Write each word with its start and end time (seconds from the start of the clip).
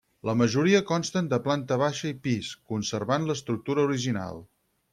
La 0.27 0.33
majoria 0.37 0.79
consten 0.91 1.27
de 1.33 1.39
planta 1.49 1.77
baixa 1.83 2.09
i 2.13 2.15
pis, 2.29 2.51
conservant 2.73 3.29
l'estructura 3.33 3.87
original. 3.91 4.43